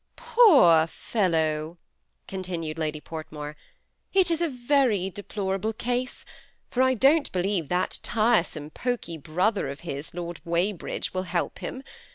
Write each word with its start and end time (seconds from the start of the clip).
"Poor 0.15 0.87
fellow!" 0.87 1.77
continued 2.27 2.79
Lady 2.79 2.99
Portmore;" 2.99 3.53
it 4.19 4.31
is 4.31 4.41
a 4.41 4.49
very 4.49 5.11
deplorable 5.11 5.73
case, 5.73 6.25
for 6.71 6.81
I 6.81 6.95
don't 6.95 7.31
believe 7.31 7.69
that 7.69 7.99
tiresome, 8.01 8.71
poky 8.71 9.19
brother 9.21 9.69
of 9.69 9.81
his. 9.81 10.11
Lord 10.15 10.41
Weybridge, 10.43 11.13
will 11.13 11.21
help 11.29 11.59
him. 11.59 11.83